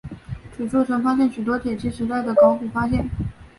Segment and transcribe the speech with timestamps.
[0.51, 3.07] 此处曾发现许多铁器时代的考古发现。